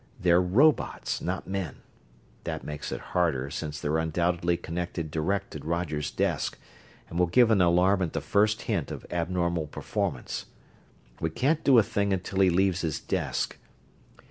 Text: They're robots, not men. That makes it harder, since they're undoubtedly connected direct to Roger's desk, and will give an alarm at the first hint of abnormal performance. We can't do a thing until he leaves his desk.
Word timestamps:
They're 0.19 0.41
robots, 0.41 1.21
not 1.21 1.45
men. 1.47 1.75
That 2.45 2.63
makes 2.63 2.91
it 2.91 2.99
harder, 3.13 3.51
since 3.51 3.79
they're 3.79 3.99
undoubtedly 3.99 4.57
connected 4.57 5.11
direct 5.11 5.51
to 5.51 5.59
Roger's 5.59 6.09
desk, 6.09 6.57
and 7.07 7.19
will 7.19 7.27
give 7.27 7.51
an 7.51 7.61
alarm 7.61 8.01
at 8.01 8.13
the 8.13 8.19
first 8.21 8.63
hint 8.63 8.89
of 8.89 9.05
abnormal 9.11 9.67
performance. 9.67 10.47
We 11.19 11.29
can't 11.29 11.63
do 11.63 11.77
a 11.77 11.83
thing 11.83 12.13
until 12.13 12.39
he 12.39 12.49
leaves 12.49 12.81
his 12.81 12.99
desk. 12.99 13.59